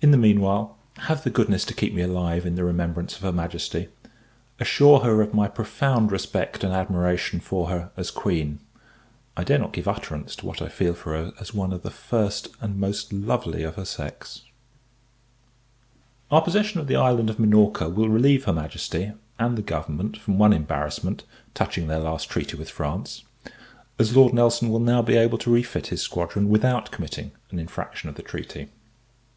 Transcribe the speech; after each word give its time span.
In 0.00 0.10
the 0.12 0.16
meanwhile, 0.16 0.76
have 0.98 1.22
the 1.24 1.30
goodness 1.30 1.64
to 1.64 1.74
keep 1.74 1.92
me 1.92 2.02
alive 2.02 2.44
in 2.46 2.54
the 2.56 2.64
remembrance 2.64 3.14
of 3.16 3.22
her 3.22 3.32
Majesty: 3.32 3.88
assure 4.58 5.00
her 5.00 5.20
of 5.22 5.34
my 5.34 5.46
profound 5.48 6.10
respect 6.12 6.62
and 6.64 6.72
admiration 6.72 7.38
for 7.38 7.68
her 7.68 7.90
as 7.96 8.10
Queen 8.12 8.58
I 9.36 9.42
dare 9.44 9.58
not 9.58 9.72
give 9.72 9.86
utterance 9.86 10.34
to 10.36 10.46
what 10.46 10.60
I 10.60 10.68
feel 10.68 10.94
for 10.94 11.14
her 11.16 11.32
as 11.40 11.52
one 11.54 11.72
of 11.72 11.82
the 11.82 11.90
first 11.90 12.48
and 12.60 12.78
most 12.80 13.12
lovely 13.12 13.62
of 13.64 13.74
her 13.76 13.84
sex. 13.84 14.42
Our 16.32 16.42
possession 16.42 16.80
of 16.80 16.86
the 16.88 16.96
island 16.96 17.30
of 17.30 17.38
Minorca 17.38 17.88
will 17.88 18.08
relieve 18.08 18.44
her 18.44 18.52
Majesty, 18.52 19.12
and 19.38 19.56
the 19.58 19.62
government, 19.62 20.16
from 20.16 20.38
one 20.38 20.52
embarrassment, 20.52 21.24
touching 21.54 21.86
their 21.86 22.00
last 22.00 22.28
treaty 22.28 22.56
with 22.56 22.70
France; 22.70 23.22
as 24.00 24.16
Lord 24.16 24.32
Nelson 24.34 24.68
will 24.68 24.80
now 24.80 25.02
be 25.02 25.16
able 25.16 25.38
to 25.38 25.50
refit 25.52 25.88
his 25.88 26.02
squadron, 26.02 26.48
without 26.48 26.90
committing 26.92 27.32
an 27.52 27.60
infraction 27.60 28.08
of 28.08 28.16
the 28.16 28.22
treaty. 28.22 28.68